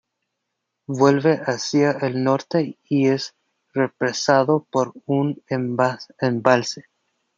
[0.87, 3.35] Vuelve hacia el norte y es
[3.71, 6.85] represado por un embalse.